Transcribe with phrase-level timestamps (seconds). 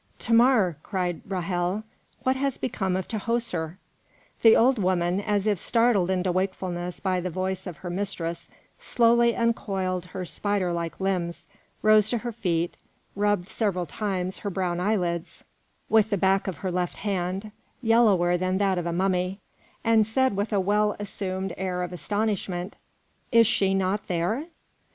[0.17, 1.83] "Thamar," cried Ra'hel,
[2.23, 3.77] "what has become of Tahoser?"
[4.41, 9.35] The old woman, as if startled into wakefulness by the voice of her mistress, slowly
[9.35, 11.45] uncoiled her spider like limbs,
[11.83, 12.77] rose to her feet,
[13.15, 15.43] rubbed several times her brown eyelids
[15.87, 17.51] with the back of her left hand,
[17.83, 19.39] yellower than that of a mummy,
[19.83, 22.75] and said with a well assumed air of astonishment:
[23.31, 24.47] "Is she not there?"